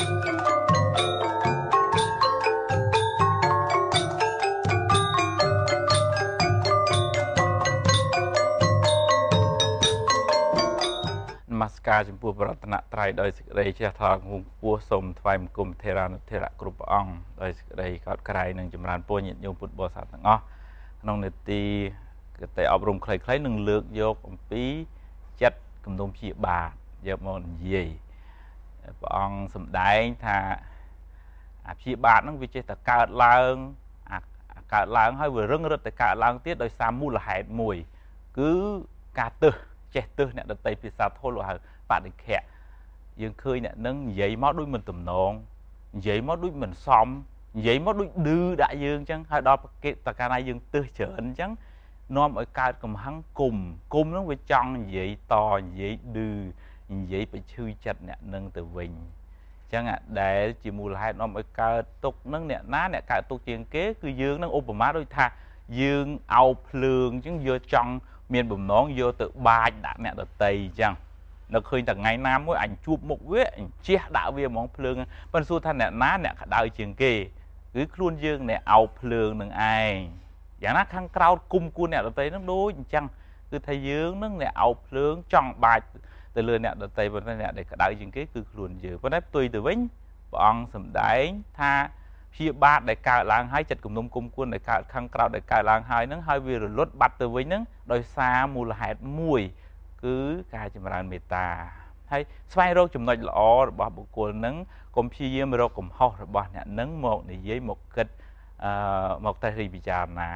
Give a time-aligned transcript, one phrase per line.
[0.00, 0.02] ម
[11.74, 17.12] ស្ការចំពោះប្រតនត្រ័យដោយសេចក្តីជ្រះថ្លាងងពោះសូមថ្វាយបង្គំធេរានុធេរៈគ្រប់ព្រះអង្គ
[17.42, 20.42] ដោយសេចក្តីកោតក្រែងនិងចម្រើនពរញាតិញោមពុទ្ធបរិស័ទទាំងអស់
[21.02, 21.62] ក្នុងនេតិ
[22.40, 24.64] កតេអប់រំខ្លីៗនឹងលើកយកអំពី
[25.42, 26.70] ចិត្តគំនុំព្យាបាទ
[27.08, 27.88] យកមកនិយាយ
[29.00, 30.38] ព្រះអង្គសម្ដែងថា
[31.68, 33.54] អាព្យាបាទហ្នឹងវាចេះតែកើតឡើង
[34.12, 37.76] អាកើតឡើងហើយវារឹងរឹតតែកើតឡើងទៀតដោយសារមូលហេតុមួយ
[38.38, 38.50] គឺ
[39.18, 39.54] ការទឹះ
[39.94, 41.54] ចេះទឹះអ្នកដតីភាសាធលហៅ
[41.90, 42.42] បដិខៈ
[43.20, 45.32] យើងឃើញអ្នកនឹងនិយាយមកដូចមិនទំនង
[45.96, 47.08] និយាយមកដូចមិនសម
[47.56, 51.50] និយាយមកដូចឌឺដាក់យើងអញ្ចឹងហើយដល់គេតកាលណាយើងទឹះច្រើនអញ្ចឹង
[52.16, 53.56] នាំឲ្យកើតកំហឹងគុំ
[53.94, 55.34] គុំហ្នឹងវាចង់និយាយត
[55.66, 56.30] និយាយឌឺ
[56.90, 59.84] និយាយបញ្ឈឺចិត្តអ្នកនឹងទៅវិញអញ្ចឹង
[60.20, 65.26] ដែលជាមូលហេតុនាំឲ្យកើតទុកនឹងអ្នកណាអ្នកកើតទុកជាងគេគឺយើងនឹងឧបមាដូចថា
[65.80, 67.92] យើងអោបភ្លើងអញ្ចឹងយកចង់
[68.32, 70.92] មានបំណងយកទៅបាចដាក់អ្នកដតីអញ្ចឹង
[71.54, 74.94] នៅឃើញតែថ្ងៃណាមួយអញជួបមុខវាអញជះដាក់វាហ្មងភ្លើង
[75.32, 77.12] ប៉ុន្តែសួរថាអ្នកណាអ្នកក្តៅជាងគេ
[77.74, 79.96] គឺខ្លួនយើងអ្នកអោបភ្លើងនឹងឯង
[80.62, 83.04] យ៉ាងណាខាងក្រោតគុំគួនអ្នកដតីនឹងដូចអញ្ចឹង
[83.50, 85.80] គឺថាយើងនឹងអ្នកអោបភ្លើងចង់បាច
[86.36, 89.78] ទៅលើអ្នកដតីប៉ុន្តែអ្នកដែលក្តៅជាងគេគឺខ្លួនយើងប៉ុន្តែផ្ទុយទៅវិញ
[90.30, 91.26] ព្រះអង្គសម្ដែង
[91.58, 91.72] ថា
[92.34, 99.42] ព្យាបាទដែលកើតឡើងហើយចិត្តគំនុំគុំគួនដែលកើតខាងក្រៅដែលកើតឡើងហើយនឹងហើយវារលត់បាត់ទៅវិញនឹងដោយសារមូលហេតុមួយ
[100.04, 100.16] គឺ
[100.54, 101.48] ការចម្រើនមេត្តា
[102.10, 102.22] ហើយ
[102.52, 104.54] ស្វែងរកចំណុចល្អរបស់បុគ្គលនឹង
[104.96, 108.06] កុំព្យាយាមរកកំហុសរបស់អ្នកនឹងមកនិយាយមកគិត
[108.64, 108.72] អឺ
[109.24, 110.30] មកតេស្តពិចារណា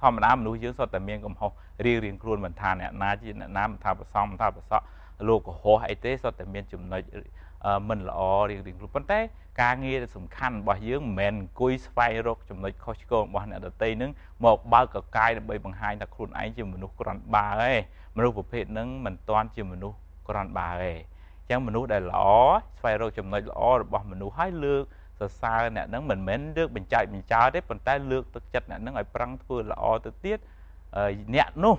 [0.00, 1.50] ធម្មតាមនុស្សយើងសុទ្ធតែមានកំហុស
[1.84, 4.84] រៀងរៀងខ្លួនមិនថាអ្នកណាជាអ្នកណាមិនថាប្រសំមិនថាប្រសក់
[5.28, 7.02] លោកកុហកអីទេសុទ្ធតែមានចំណុច
[7.88, 9.20] មិនល្អរៀងរៀងខ្លួនប៉ុន្តែ
[9.62, 14.10] ការងារដែលសំខាន់របស់យើងមិនមែនអង្គុយស្វែងរកចំណុចខុសឆ្គងរបស់អ្នកដទៃនឹង
[14.44, 17.72] មកបើកកកាយដើម្បីបង្ហាញថាខ្លួនឯងជាមនុស្សក្រាន់បើទេ
[18.16, 19.96] មនុស្សប្រភេទហ្នឹងមិនទាន់ជាមនុស្ស
[20.28, 22.22] ក្រាន់បើទេអញ្ចឹងមនុស្សដែលល្អ
[22.78, 24.82] ស្វែងរកចំណុចល្អរបស់មនុស្សហើយលើក
[25.18, 30.38] សរសើរអ្នកហ្នឹងមិនមែនលើកបញ្ចាច់បញ្ចោទេប៉ុន្តែលើកទឹកចិត្តអ្នកហ្នឹងឲ្យប្រឹងធ្វើល្អទៅទៀត
[31.34, 31.76] អ្នកនោះ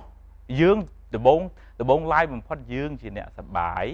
[0.60, 0.76] យើង
[1.14, 1.40] ដំបង
[1.80, 3.86] ដំបងឡាយបំផុតយើងជាអ្នកសបាយ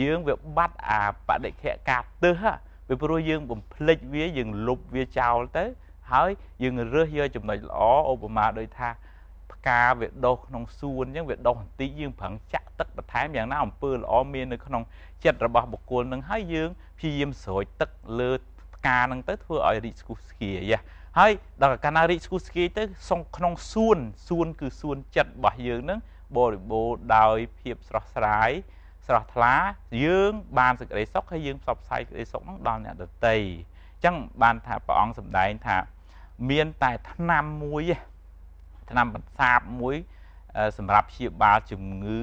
[0.00, 2.42] យើងវាបាត់អាបដិខៈការទឹះ
[2.86, 5.64] ពីព្រោះយើងបំភ្លេចវាយើងលុបវាចោលទៅ
[6.12, 6.30] ហើយ
[6.62, 7.80] យើងរើសយកចំណុចល្អ
[8.12, 8.88] ឧបមាដូចថា
[9.52, 14.82] ផ្កាវាដុះក្នុងសួនអញ្ចឹងវាដុះបន្តិចយើងប្រឹងចាក់ទឹកបន្ថែមយ៉ាងណាអំពើល្អមាននៅក្នុង
[15.24, 16.68] ចិត្តរបស់បុគ្គលនឹងហើយយើង
[16.98, 17.90] ព្យាយាមស្រោចទឹក
[18.20, 18.30] លើ
[18.74, 20.72] ផ្កានឹងទៅធ្វើឲ្យរីកស្គុះស្គាយ
[21.18, 25.98] ហើយដល់កាលណារីកស្គុះស្គាយទៅសុងក្នុងសួនសួនគឺសួនចិត្តរបស់យើងនឹង
[26.36, 28.50] បរិបូរដោយភាពស្រស់ស្រាយ
[29.06, 29.54] ស្រស់ថ្លា
[30.04, 35.76] យើងបានសេចក្តីសុខហើយយើងផ្សព្វផ្សាយសេចក្តីសុខហ្នឹងដល់អ្នកដទៃអញ្ចឹងបានថាព្រះអង្គសម្ដែងថា
[36.50, 37.82] មានតែឆ្នាំមួយ
[38.90, 39.96] ឆ្នាំបន្សាបមួយ
[40.78, 42.22] សម្រាប់ព្យាបាលជំងឺ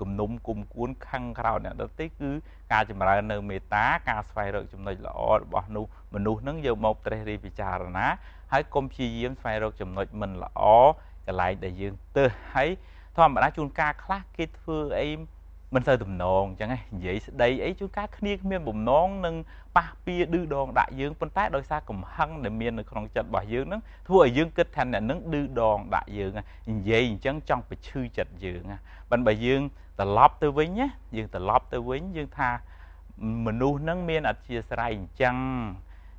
[0.00, 2.30] គំនុំគុំគួនខឹងក្រោតអ្នកដទៃគឺ
[2.72, 8.06] ការចម្រើននៅមេត្តាការស្វែងរកចំណុចល្អរបស់នោះមនុស្សនឹងយកមកត្រេះរិះពិចារណា
[8.52, 10.62] ហើយកុំព្យាយាមស្វែងរកចំណុចមិនល្អ
[11.26, 12.68] កន្លែងដែលយើងទៅហើយ
[13.16, 15.08] ធម្មតាជួនកាលខ្លះគេធ្វើអី
[15.74, 19.34] មិនទៅទំនងអញ្ចឹងនិយាយស្ដីអីជួនកាលគ្នាគ្មានបំណងនឹង
[19.76, 26.32] ប៉ះពៀឌឺដងដាក់យើងប៉ុន្តែដោយសារកំហឹងដែលមាននៅក្នុងចិត្តរបស់យើងនឹងធ្វើឲ្យយើងគិតថាអ្នកនឹងឌឺដងដាក់យើង
[26.70, 28.62] និយាយអញ្ចឹងចង់បញ្ឈឺចិត្តយើង
[29.10, 29.60] បានបើយើង
[29.98, 30.86] ត្រឡប់ទៅវិញណា
[31.16, 32.50] យើងត្រឡប់ទៅវិញយើងថា
[33.46, 35.36] មនុស្សនឹងមានអធិស្ស្រ័យអញ្ចឹង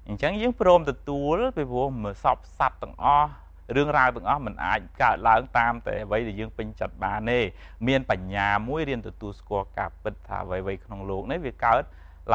[0.08, 3.30] អញ្ចឹងយើងព្រមទទួលពីព្រោះមើលសពសัตว์ទាំងអស់
[3.76, 7.40] រឿងរ៉ាវទាំងអស់มันអាចកើតឡើងតាមតែអ្វីដែលយើងពេញចិត្តបានទេ
[7.88, 11.84] មានបញ្ញាមួយរៀនទទួលស្គាល់ការពិតថាអ្វីៗក្នុងលោកនេះវាកើត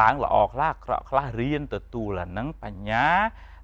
[0.01, 3.05] ឡើងល្អខ្លះអាក្រក់ខ្លះរៀនទទួលអាហ្នឹងបញ្ញា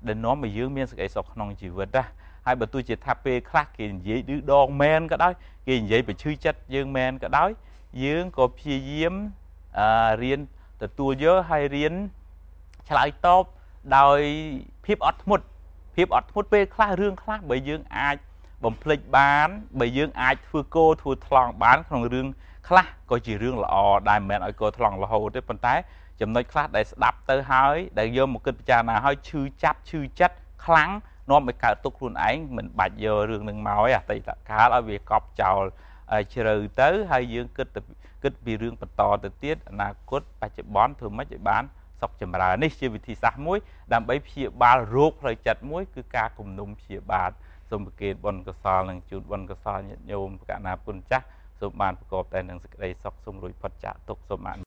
[0.08, 2.04] ដែលនាំឲ្យយើងមានសេចក្តីសុខក្នុងជីវិតណា
[2.46, 5.34] ហើយបើទោះជាថាពេលខ្លះគេនិយាយឌឺដងមែនក៏ដោយ
[5.68, 7.50] គេនិយាយបញ្ឈឺចិត្តយើងមែនក៏ដោយ
[8.04, 9.14] យើងក៏ព្យាយាម
[9.80, 10.40] អឺរៀន
[10.84, 11.94] ទទួលយកហើយរៀន
[12.90, 13.44] ឆ្លើយតប
[13.98, 14.20] ដោយ
[14.86, 15.46] ភាពអត់ធ្មត់
[15.96, 18.16] ភាពអត់ធ្មត់ពេលខ្លះរឿងខ្លះបើយើងអាច
[18.64, 19.48] បំភ្លេចបាន
[19.80, 22.28] បើយើងអាចធ្វើគោធ្វើថ្លង់បានក្នុងរឿង
[22.68, 23.76] ខ្លះក៏ជារឿងល្អ
[24.10, 25.76] ដែរមិនមែនឲ្យគោថ្លង់រហូតទេប៉ុន្តែ
[26.22, 30.36] ចំណុចខ្លះដែលស្ដាប់ទៅហើយដែលយកមកគិតពិចារណាហើយឈឺចាប់ឈឺចិត្ត
[30.66, 30.92] ខ្លាំង
[31.30, 35.62] នាំឲ្យកើតទុកខ្លួនឯងមិនបាច់យករឿងនឹងមកឯអតីតកាលឲ្យវាកប់ចោល
[36.34, 37.68] ជ្រៅទៅហើយយើងគិត
[38.24, 41.64] គិតពីរឿងបន្តទៅទៀតអនាគតបច្ចុប្បន្នធ្វើម៉េចឲ្យបាន
[42.02, 43.58] សុខចម្រើននេះជាវិធីសាស្ត្រមួយ
[43.94, 47.30] ដើម្បីព្យាបាលរោគផ្លូវចិត្តមួយគឺការគំនុំព្យាបាល
[47.70, 51.26] សូមប្រគេនបុណ្យកុសលនិងជូនបុណ្យកុសលញាតិញោមកណាគុណចាស់
[51.60, 54.60] សូមបានប្រកបតែនឹងសេចក្តីសុខសូមរួចផុតចាកទុក្ខសូមអនុ